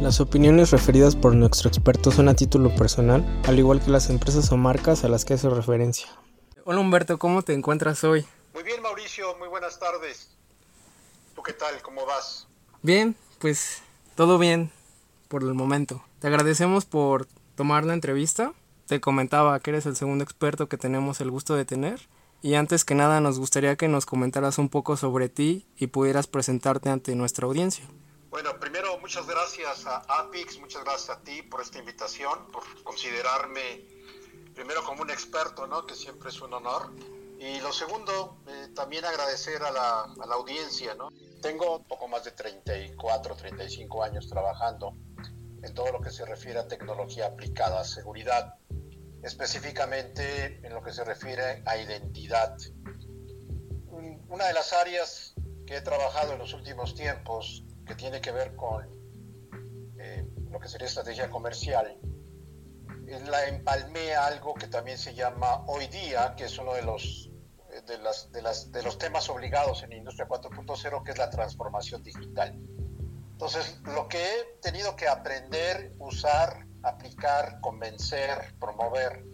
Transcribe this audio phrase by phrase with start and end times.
[0.00, 4.50] Las opiniones referidas por nuestro experto son a título personal, al igual que las empresas
[4.50, 6.08] o marcas a las que hace referencia.
[6.64, 8.24] Hola Humberto, ¿cómo te encuentras hoy?
[8.54, 10.30] Muy bien Mauricio, muy buenas tardes.
[11.34, 11.82] ¿Tú qué tal?
[11.82, 12.48] ¿Cómo vas?
[12.80, 13.82] Bien, pues
[14.14, 14.70] todo bien
[15.28, 16.02] por el momento.
[16.18, 18.54] Te agradecemos por tomar la entrevista.
[18.86, 22.08] Te comentaba que eres el segundo experto que tenemos el gusto de tener.
[22.40, 26.26] Y antes que nada nos gustaría que nos comentaras un poco sobre ti y pudieras
[26.26, 27.84] presentarte ante nuestra audiencia.
[28.30, 33.84] Bueno, primero muchas gracias a Apix, muchas gracias a ti por esta invitación, por considerarme
[34.54, 35.84] primero como un experto, ¿no?
[35.84, 36.94] que siempre es un honor.
[37.40, 40.94] Y lo segundo, eh, también agradecer a la, a la audiencia.
[40.94, 41.08] ¿no?
[41.42, 44.94] Tengo poco más de 34, 35 años trabajando
[45.64, 48.54] en todo lo que se refiere a tecnología aplicada a seguridad,
[49.24, 52.56] específicamente en lo que se refiere a identidad.
[54.28, 55.34] Una de las áreas
[55.66, 58.88] que he trabajado en los últimos tiempos, que tiene que ver con
[59.98, 61.98] eh, lo que sería estrategia comercial,
[63.26, 67.32] la empalmé a algo que también se llama hoy día, que es uno de los
[67.84, 72.04] de, las, de, las, de los temas obligados en Industria 4.0, que es la transformación
[72.04, 72.56] digital.
[73.32, 79.24] Entonces, lo que he tenido que aprender, usar, aplicar, convencer, promover,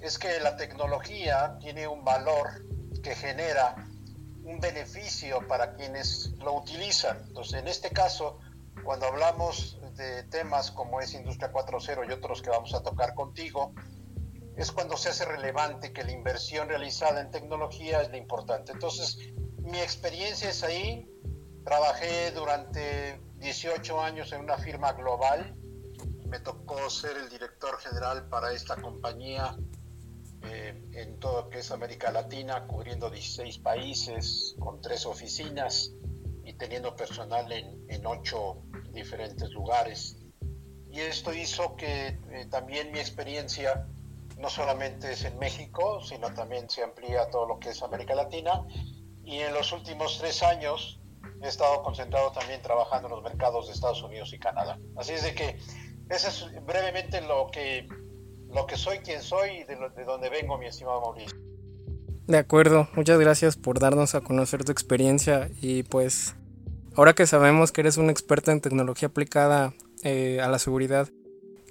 [0.00, 2.64] es que la tecnología tiene un valor
[3.02, 3.74] que genera
[4.62, 7.18] beneficio para quienes lo utilizan.
[7.26, 8.38] Entonces, en este caso,
[8.84, 13.74] cuando hablamos de temas como es Industria 4.0 y otros que vamos a tocar contigo,
[14.56, 18.72] es cuando se hace relevante que la inversión realizada en tecnología es lo importante.
[18.72, 19.18] Entonces,
[19.58, 21.08] mi experiencia es ahí.
[21.64, 25.54] Trabajé durante 18 años en una firma global.
[26.26, 29.56] Me tocó ser el director general para esta compañía
[30.44, 35.92] eh, en todo lo que es América Latina, cubriendo 16 países, con tres oficinas
[36.44, 40.16] y teniendo personal en, en ocho diferentes lugares.
[40.90, 43.86] Y esto hizo que eh, también mi experiencia
[44.38, 48.14] no solamente es en México, sino también se amplía a todo lo que es América
[48.14, 48.66] Latina.
[49.24, 51.00] Y en los últimos tres años
[51.42, 54.78] he estado concentrado también trabajando en los mercados de Estados Unidos y Canadá.
[54.96, 55.58] Así es de que
[56.10, 57.88] eso es brevemente lo que,
[58.54, 61.38] lo que soy, quien soy y de, de dónde vengo, mi estimado Mauricio.
[62.26, 66.36] De acuerdo, muchas gracias por darnos a conocer tu experiencia y pues
[66.94, 69.74] ahora que sabemos que eres un experto en tecnología aplicada
[70.04, 71.08] eh, a la seguridad,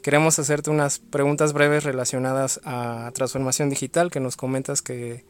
[0.01, 5.25] Queremos hacerte unas preguntas breves relacionadas a transformación digital, que nos comentas que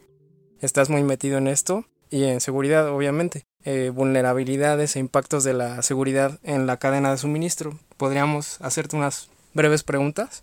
[0.60, 3.44] estás muy metido en esto, y en seguridad, obviamente.
[3.64, 7.78] Eh, vulnerabilidades e impactos de la seguridad en la cadena de suministro.
[7.98, 10.42] ¿Podríamos hacerte unas breves preguntas?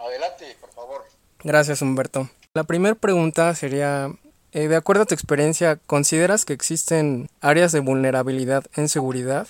[0.00, 1.04] Adelante, por favor.
[1.44, 2.30] Gracias, Humberto.
[2.54, 4.10] La primera pregunta sería,
[4.52, 9.46] eh, de acuerdo a tu experiencia, ¿consideras que existen áreas de vulnerabilidad en seguridad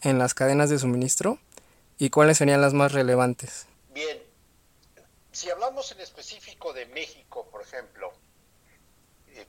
[0.00, 1.38] en las cadenas de suministro?
[1.96, 3.66] ¿Y cuáles serían las más relevantes?
[3.94, 4.20] Bien,
[5.30, 8.12] si hablamos en específico de México, por ejemplo,
[9.28, 9.46] eh,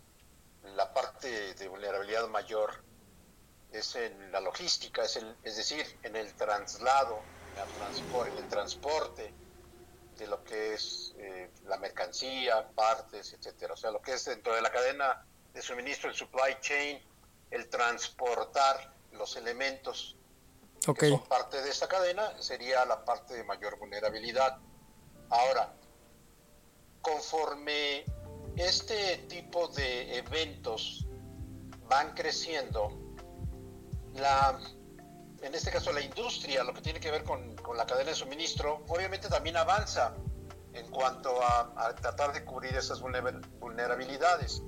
[0.76, 2.72] la parte de vulnerabilidad mayor
[3.72, 7.20] es en la logística, es, es decir, en el traslado,
[8.28, 9.34] en el transporte
[10.18, 13.74] de lo que es eh, la mercancía, partes, etcétera.
[13.74, 17.02] O sea, lo que es dentro de la cadena de suministro, el supply chain,
[17.52, 20.18] el transportar los elementos
[20.94, 24.60] que son parte de esta cadena, sería la parte de mayor vulnerabilidad.
[25.30, 25.74] Ahora,
[27.02, 28.06] conforme
[28.56, 31.08] este tipo de eventos
[31.88, 32.92] van creciendo,
[34.14, 34.60] la,
[35.42, 38.16] en este caso la industria, lo que tiene que ver con, con la cadena de
[38.16, 40.14] suministro, obviamente también avanza
[40.74, 44.62] en cuanto a, a, tratar de cubrir esas vulnerabilidades.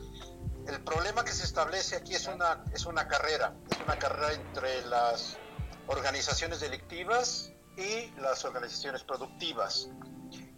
[0.66, 4.84] El problema que se establece aquí es una, es una carrera, es una carrera entre
[4.88, 5.38] las
[5.85, 9.90] organizaciones delictivas y las organizaciones productivas.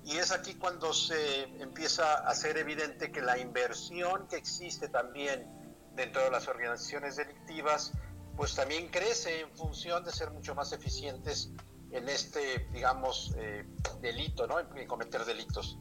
[0.06, 5.46] Y es aquí cuando se empieza a ser evidente que la inversión que existe también
[5.94, 7.92] dentro de las organizaciones delictivas,
[8.38, 11.52] pues también crece en función de ser mucho más eficientes
[11.92, 13.66] en este, digamos, eh,
[14.02, 14.60] delito, ¿no?
[14.60, 15.78] En cometer delitos.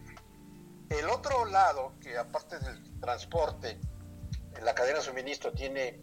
[0.88, 3.78] El otro lado, que aparte del transporte,
[4.56, 6.00] en la cadena de suministro tiene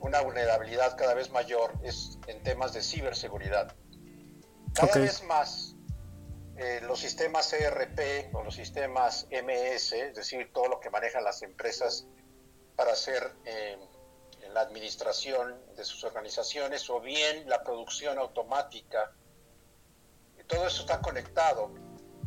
[0.00, 3.74] una vulnerabilidad cada vez mayor es en temas de ciberseguridad.
[4.74, 5.76] Cada vez más
[6.58, 11.42] eh, los sistemas ERP o los sistemas MS, es decir, todo lo que manejan las
[11.42, 12.06] empresas
[12.76, 13.78] para hacer eh,
[14.52, 19.12] la administración de sus organizaciones o bien la producción automática,
[20.46, 21.72] todo eso está conectado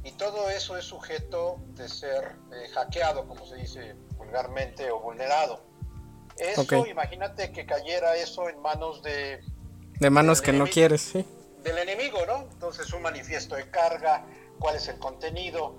[0.03, 5.61] y todo eso es sujeto de ser eh, hackeado, como se dice vulgarmente, o vulnerado.
[6.37, 9.41] Eso, imagínate que cayera eso en manos de...
[9.99, 11.25] De manos que no quieres, sí.
[11.63, 12.47] del enemigo, ¿no?
[12.53, 14.25] Entonces un manifiesto de carga,
[14.57, 15.77] cuál es el contenido.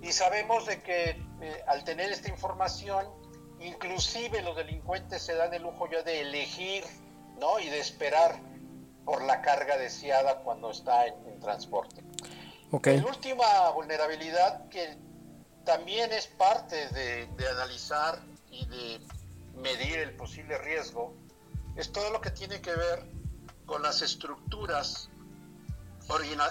[0.00, 1.10] Y sabemos de que
[1.42, 3.06] eh, al tener esta información,
[3.60, 6.84] inclusive los delincuentes se dan el lujo ya de elegir,
[7.38, 7.58] ¿no?
[7.58, 8.40] Y de esperar
[9.04, 12.02] por la carga deseada cuando está en, transporte.
[12.70, 13.00] Okay.
[13.00, 14.96] La última vulnerabilidad que
[15.64, 19.00] también es parte de, de analizar y de
[19.54, 21.14] medir el posible riesgo
[21.76, 23.04] es todo lo que tiene que ver
[23.66, 25.10] con las estructuras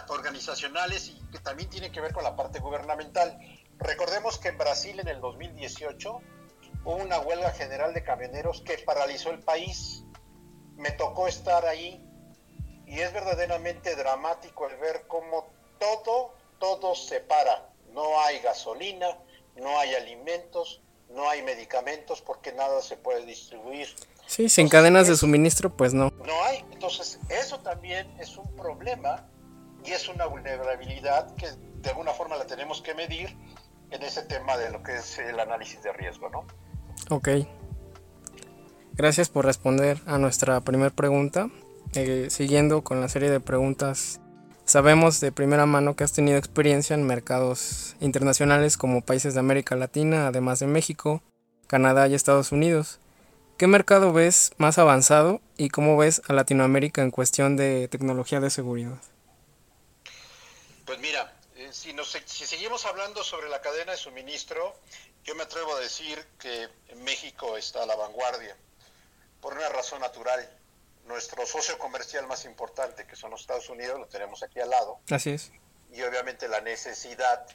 [0.10, 3.40] organizacionales y que también tiene que ver con la parte gubernamental.
[3.78, 6.22] Recordemos que en Brasil en el 2018
[6.84, 10.04] hubo una huelga general de camioneros que paralizó el país.
[10.76, 12.04] Me tocó estar ahí
[12.92, 15.48] y es verdaderamente dramático el ver cómo
[15.80, 17.70] todo, todo se para.
[17.94, 19.08] No hay gasolina,
[19.56, 23.88] no hay alimentos, no hay medicamentos porque nada se puede distribuir.
[24.28, 26.12] Sí, sin cadenas de suministro, pues no.
[26.26, 26.66] No hay.
[26.74, 29.26] Entonces, eso también es un problema
[29.86, 33.38] y es una vulnerabilidad que de alguna forma la tenemos que medir
[33.90, 36.46] en ese tema de lo que es el análisis de riesgo, ¿no?
[37.10, 37.30] Ok.
[38.92, 41.50] Gracias por responder a nuestra primera pregunta.
[41.94, 44.20] Eh, siguiendo con la serie de preguntas,
[44.66, 49.76] sabemos de primera mano que has tenido experiencia en mercados internacionales como países de América
[49.76, 51.22] Latina, además de México,
[51.68, 53.00] Canadá y Estados Unidos.
[53.58, 58.50] ¿Qué mercado ves más avanzado y cómo ves a Latinoamérica en cuestión de tecnología de
[58.50, 58.98] seguridad?
[60.86, 61.94] Pues mira, eh, si,
[62.26, 64.76] si seguimos hablando sobre la cadena de suministro,
[65.24, 66.70] yo me atrevo a decir que
[67.04, 68.56] México está a la vanguardia,
[69.40, 70.50] por una razón natural.
[71.06, 75.00] Nuestro socio comercial más importante, que son los Estados Unidos, lo tenemos aquí al lado.
[75.10, 75.52] Así es.
[75.92, 77.46] Y obviamente la necesidad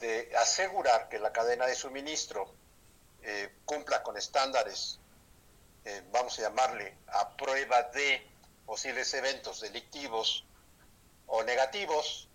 [0.00, 2.52] de asegurar que la cadena de suministro
[3.22, 4.98] eh, cumpla con estándares
[5.84, 8.26] eh, vamos a llamarle, a prueba de
[8.64, 10.44] posibles eventos delictivos
[11.26, 12.28] o negativos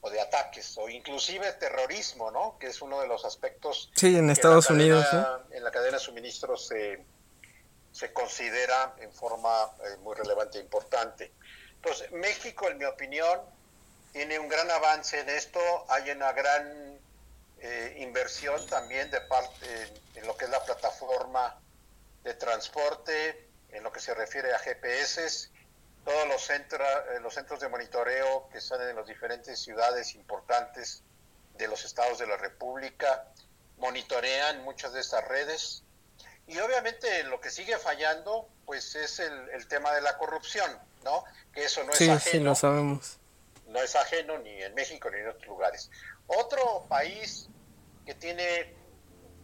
[0.00, 2.56] o de ataques o inclusive terrorismo, ¿no?
[2.58, 3.90] Que es uno de los aspectos.
[3.96, 5.06] Sí, en Estados Unidos.
[5.50, 7.04] En la cadena de suministro se,
[7.94, 11.32] se considera en forma eh, muy relevante e importante.
[11.76, 13.40] Entonces, México, en mi opinión,
[14.12, 15.60] tiene un gran avance en esto.
[15.88, 16.98] Hay una gran
[17.60, 21.56] eh, inversión también de parte en lo que es la plataforma
[22.24, 25.50] de transporte, en lo que se refiere a GPS,
[26.04, 31.04] todos los, centros eh, los centros de monitoreo que están en las diferentes ciudades importantes
[31.56, 33.28] de los estados de la República,
[33.78, 35.84] monitorean muchas de estas redes.
[36.46, 40.70] Y obviamente lo que sigue fallando, pues es el, tema de la corrupción,
[41.02, 41.24] ¿no?
[41.52, 42.18] Que eso no es ajeno.
[42.18, 43.18] Sí, lo sabemos.
[43.68, 45.90] No es ajeno ni en México ni en otros lugares.
[46.26, 47.48] Otro país
[48.04, 48.74] que tiene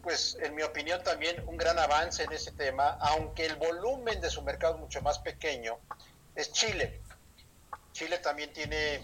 [0.03, 4.31] pues en mi opinión también un gran avance en ese tema, aunque el volumen de
[4.31, 5.79] su mercado es mucho más pequeño,
[6.35, 7.01] es Chile.
[7.93, 8.95] Chile también tiene,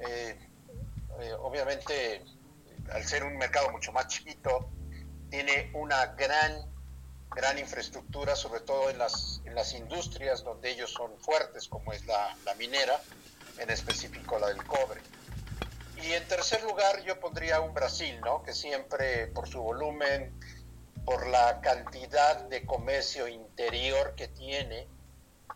[0.00, 0.48] eh,
[1.20, 2.24] eh, obviamente,
[2.92, 4.68] al ser un mercado mucho más chiquito,
[5.30, 6.66] tiene una gran,
[7.34, 12.04] gran infraestructura, sobre todo en las, en las industrias donde ellos son fuertes, como es
[12.06, 13.00] la, la minera,
[13.58, 15.00] en específico la del cobre.
[16.02, 18.42] Y en tercer lugar yo pondría un Brasil, ¿no?
[18.42, 20.32] Que siempre por su volumen,
[21.04, 24.86] por la cantidad de comercio interior que tiene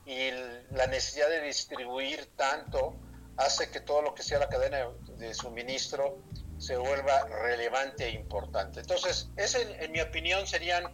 [0.07, 0.31] y
[0.71, 2.95] la necesidad de distribuir tanto
[3.37, 6.19] hace que todo lo que sea la cadena de suministro
[6.59, 8.81] se vuelva relevante e importante.
[8.81, 10.85] Entonces, ese en mi opinión serían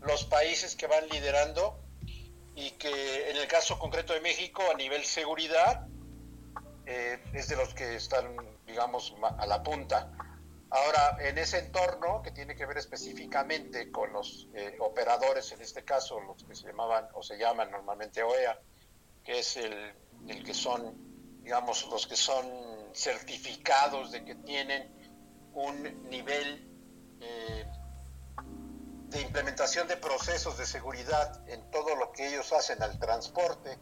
[0.00, 1.80] los países que van liderando
[2.54, 5.86] y que en el caso concreto de México a nivel seguridad
[6.86, 8.36] eh, es de los que están,
[8.66, 10.10] digamos, a la punta.
[10.70, 15.84] Ahora, en ese entorno que tiene que ver específicamente con los eh, operadores, en este
[15.84, 18.58] caso los que se llamaban o se llaman normalmente OEA,
[19.24, 19.94] que es el,
[20.26, 22.46] el que son, digamos, los que son
[22.94, 24.90] certificados de que tienen
[25.54, 26.68] un nivel
[27.20, 27.64] eh,
[29.08, 33.78] de implementación de procesos de seguridad en todo lo que ellos hacen al transporte,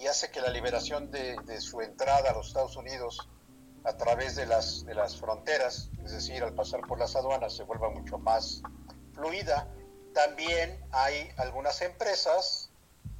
[0.00, 3.28] y hace que la liberación de, su entrada a los Estados Unidos
[3.84, 7.64] a través de las, de las fronteras, es decir, al pasar por las aduanas, se
[7.64, 8.62] vuelva mucho más
[9.12, 9.68] fluida.
[10.14, 12.70] También hay algunas empresas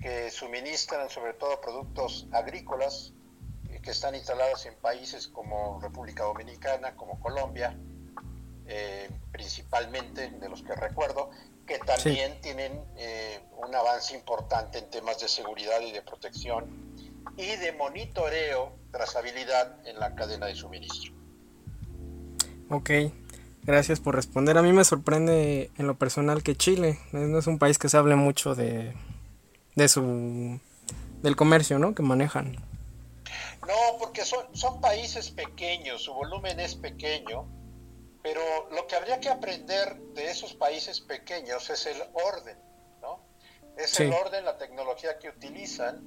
[0.00, 3.12] que suministran sobre todo productos agrícolas
[3.68, 7.78] eh, que están instaladas en países como República Dominicana, como Colombia,
[8.72, 11.30] eh, principalmente de los que recuerdo,
[11.66, 16.66] que también tienen eh, un avance importante en temas de seguridad y de protección
[17.36, 21.12] y de monitoreo, trazabilidad en la cadena de suministro.
[22.70, 22.90] Ok,
[23.64, 24.56] gracias por responder.
[24.56, 27.96] A mí me sorprende en lo personal que Chile no es un país que se
[27.96, 28.94] hable mucho de,
[29.74, 30.60] de su
[31.22, 31.94] del comercio, ¿no?
[31.94, 32.56] Que manejan.
[33.66, 37.46] No, porque son, son países pequeños, su volumen es pequeño,
[38.22, 42.58] pero lo que habría que aprender de esos países pequeños es el orden,
[43.00, 43.24] ¿no?
[43.76, 46.02] Es el orden, la tecnología que utilizan.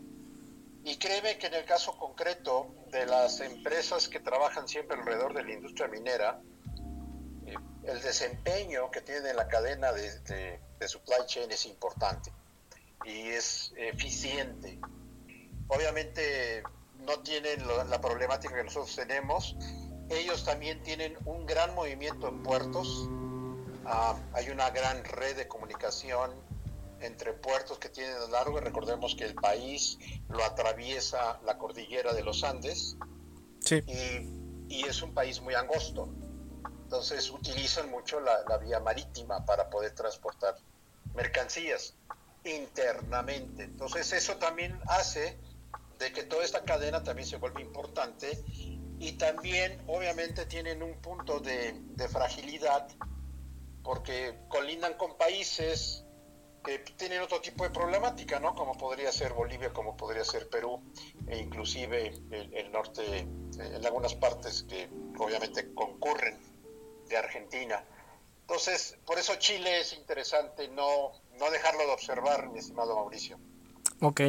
[0.84, 5.44] Y créeme que en el caso concreto de las empresas que trabajan siempre alrededor de
[5.44, 6.42] la industria minera,
[7.48, 12.32] eh, el desempeño que tienen en la cadena de, de supply chain es importante
[13.06, 14.80] y es eficiente.
[15.68, 16.64] Obviamente
[17.00, 19.56] no tienen la problemática que nosotros tenemos.
[20.14, 23.10] Ellos también tienen un gran movimiento en puertos.
[23.86, 26.32] Ah, hay una gran red de comunicación
[27.02, 28.60] entre puertos que tienen a largo.
[28.60, 29.98] Recordemos que el país
[30.30, 32.96] lo atraviesa la cordillera de los Andes
[33.70, 33.82] y,
[34.70, 36.10] y, es un país muy angosto.
[36.84, 40.56] Entonces utilizan mucho la, la vía marítima para poder transportar
[41.16, 41.96] mercancías
[42.44, 43.64] internamente.
[43.64, 45.40] Entonces eso también hace
[45.98, 48.44] de que toda esta cadena también se vuelve importante
[49.04, 51.76] y también obviamente tienen un punto de,
[52.10, 52.88] fragilidad
[53.84, 56.06] porque colindan con países
[56.64, 58.56] que tienen otro tipo de problemática, ¿no?
[58.56, 60.82] Como podría ser Bolivia, como podría ser Perú,
[61.28, 66.38] e inclusive el, norte, en algunas partes que obviamente concurren
[67.10, 67.84] de Argentina.
[68.40, 73.38] Entonces, por eso Chile es interesante no, no dejarlo de observar, mi estimado Mauricio.
[74.00, 74.22] Ok.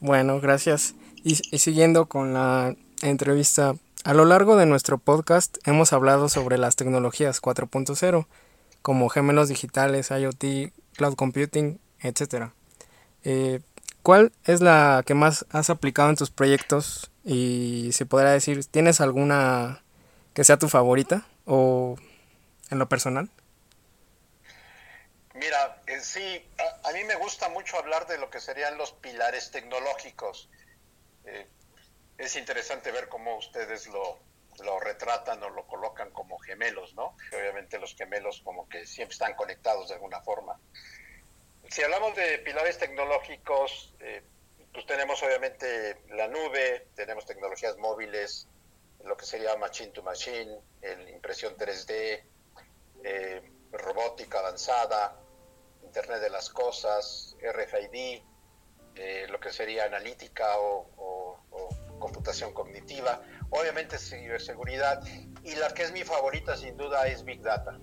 [0.00, 0.94] Bueno, gracias.
[1.24, 6.76] Y, siguiendo con la entrevista, a lo largo de nuestro podcast hemos hablado sobre las
[6.76, 8.26] tecnologías 4.0,
[8.82, 12.50] como gemelos digitales, IoT, cloud computing, etc.
[13.24, 13.60] Eh,
[14.02, 17.10] ¿Cuál es la que más has aplicado en tus proyectos?
[17.24, 19.82] Y se podrá decir, ¿tienes alguna
[20.34, 21.96] que sea tu favorita o
[22.70, 23.30] en lo personal?
[25.34, 26.44] Mira, eh, sí,
[26.84, 30.48] a, mí me gusta mucho hablar de lo que serían los pilares tecnológicos.
[31.24, 31.46] Eh,
[32.24, 34.18] es interesante ver cómo ustedes lo,
[34.64, 37.16] lo retratan o lo colocan como gemelos, ¿no?
[37.32, 40.58] Obviamente los gemelos como que siempre están conectados de alguna forma.
[41.68, 44.22] Si hablamos de pilares tecnológicos, eh,
[44.72, 48.48] pues tenemos obviamente la nube, tenemos tecnologías móviles,
[49.04, 52.22] lo que sería machine to machine, el impresión 3D,
[53.72, 55.18] robótica avanzada,
[55.82, 58.22] Internet de las Cosas, RFID,
[58.94, 60.86] eh, lo que sería analítica o,
[62.02, 65.04] computación cognitiva, obviamente ciberseguridad
[65.44, 67.78] y la que es mi favorita sin duda es Big Data.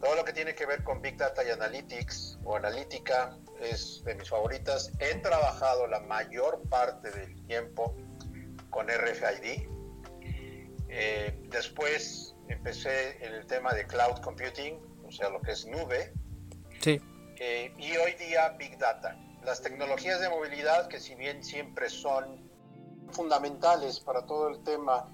[0.00, 4.16] Todo lo que tiene que ver con Big Data y Analytics o analítica es de
[4.16, 4.90] mis favoritas.
[4.98, 7.96] He trabajado la mayor parte del tiempo
[8.70, 9.68] con RFID.
[10.88, 16.12] Eh, después empecé en el tema de cloud computing, o sea, lo que es nube.
[16.80, 17.00] Sí.
[17.38, 19.16] Eh, y hoy día Big Data.
[19.44, 22.43] Las tecnologías de movilidad, que si bien siempre son
[23.14, 25.08] fundamentales para todo el tema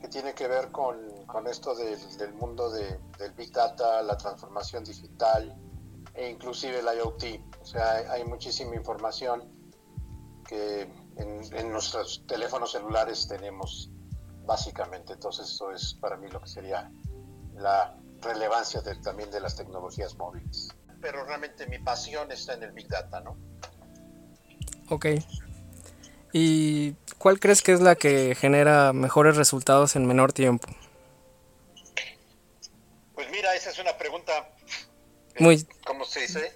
[0.00, 0.96] que tiene que ver con,
[1.26, 5.54] con esto del, del mundo de, del Big Data, la transformación digital
[6.14, 7.24] e inclusive el IoT.
[7.60, 9.44] O sea, hay, muchísima información
[10.46, 10.82] que
[11.16, 13.90] en, en, nuestros teléfonos celulares tenemos
[14.46, 15.12] básicamente.
[15.12, 16.90] Entonces eso es para mí lo que sería
[17.54, 22.88] la relevancia también de las tecnologías móviles pero realmente mi pasión está en el Big
[22.88, 23.36] Data, ¿no?
[24.88, 25.06] Ok.
[26.32, 30.68] ¿Y cuál crees que es la que genera mejores resultados en menor tiempo?
[33.14, 34.32] Pues mira, esa es una pregunta
[35.34, 35.66] eh, muy...
[35.84, 36.52] ¿Cómo se dice?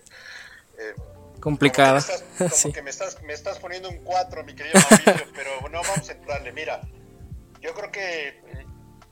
[0.78, 0.94] Eh,
[1.40, 2.02] complicada.
[2.38, 6.08] Como, que, me, estás, me estás poniendo un 4, mi querido Mauricio, pero no, vamos
[6.08, 6.52] a entrarle.
[6.52, 6.80] Mira,
[7.60, 8.40] yo creo que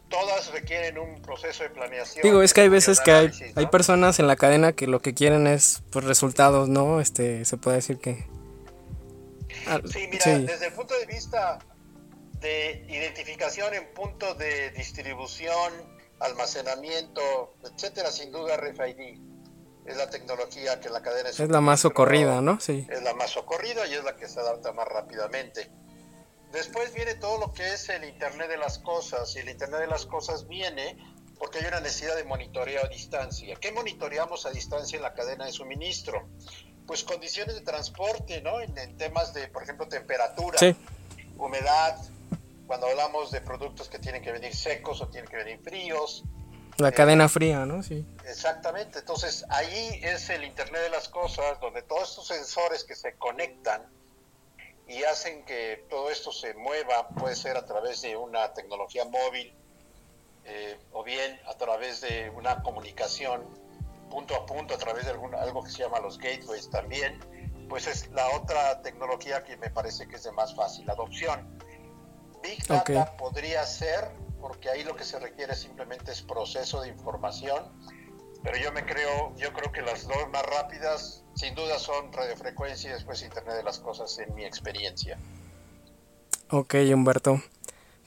[0.08, 2.22] todas requieren un proceso de planeación.
[2.22, 5.14] Digo, es que hay veces que hay, hay personas en la cadena que lo que
[5.14, 7.00] quieren es pues, resultados, ¿no?
[7.00, 8.26] Este, se puede decir que...
[9.66, 11.58] Ah, sí, mira, desde el punto de vista
[12.40, 15.72] de identificación en punto de distribución,
[16.20, 19.20] almacenamiento, etcétera, sin duda RFID
[19.84, 22.60] es la tecnología que la cadena es, es la más socorrida, ¿no?
[22.60, 22.86] Sí.
[22.88, 25.70] Es la más socorrida y es la que se adapta más rápidamente.
[26.52, 29.86] Después viene todo lo que es el Internet de las Cosas, y el Internet de
[29.86, 30.96] las Cosas viene
[31.38, 33.56] porque hay una necesidad de monitoreo a distancia.
[33.56, 36.28] ¿Qué monitoreamos a distancia en la cadena de suministro?
[36.86, 38.60] Pues condiciones de transporte, ¿no?
[38.60, 40.58] En, temas de, por ejemplo, temperatura,
[41.38, 41.98] humedad,
[42.66, 46.24] cuando hablamos de productos que tienen que venir secos o tienen que venir fríos.
[46.78, 47.82] La eh, cadena fría, ¿no?
[47.82, 48.04] Sí.
[48.26, 49.00] Exactamente.
[49.00, 53.82] Entonces, ahí es el Internet de las Cosas, donde todos estos sensores que se conectan
[54.88, 59.54] y hacen que todo esto se mueva, puede ser a través de una tecnología móvil
[60.44, 63.46] eh, o bien a través de una comunicación
[64.12, 67.18] punto a punto, a través de algo que se llama los gateways también,
[67.70, 71.58] pues es la otra tecnología que me parece que es de más fácil adopción.
[72.42, 77.64] Big Data podría ser, porque ahí lo que se requiere simplemente es proceso de información,
[78.42, 82.90] pero yo me creo, yo creo que las dos más rápidas, sin duda, son radiofrecuencia
[82.90, 85.18] y después Internet de las Cosas en mi experiencia.
[86.50, 87.40] Ok, Humberto.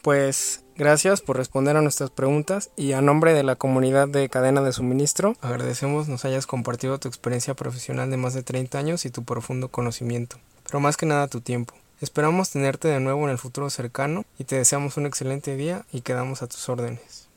[0.05, 4.61] Pues gracias por responder a nuestras preguntas y a nombre de la comunidad de cadena
[4.61, 9.09] de suministro, agradecemos nos hayas compartido tu experiencia profesional de más de 30 años y
[9.09, 11.73] tu profundo conocimiento, pero más que nada tu tiempo.
[12.01, 16.01] Esperamos tenerte de nuevo en el futuro cercano y te deseamos un excelente día y
[16.01, 17.27] quedamos a tus órdenes.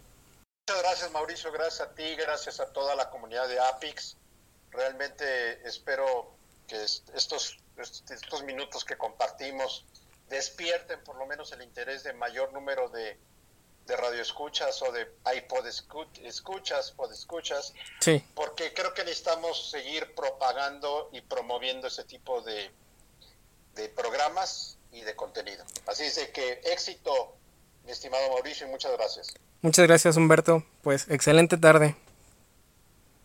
[0.68, 4.18] Muchas gracias Mauricio, gracias a ti, gracias a toda la comunidad de APIX.
[4.72, 6.34] Realmente espero
[6.66, 9.86] que estos, estos minutos que compartimos
[10.28, 13.18] despierten por lo menos el interés de mayor número de,
[13.86, 18.22] de radioescuchas o de iPod escuchas, pod escuchas, sí.
[18.34, 22.70] porque creo que necesitamos seguir propagando y promoviendo ese tipo de,
[23.74, 25.64] de programas y de contenido.
[25.86, 27.36] Así es de que éxito,
[27.84, 29.34] mi estimado Mauricio, y muchas gracias.
[29.62, 30.64] Muchas gracias, Humberto.
[30.82, 31.96] Pues excelente tarde.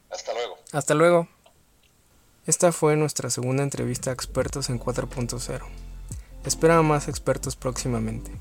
[0.09, 0.57] Hasta luego.
[0.71, 1.27] Hasta luego.
[2.45, 5.82] Esta fue nuestra segunda entrevista a expertos en 4.0.
[6.45, 8.31] Espera más expertos próximamente.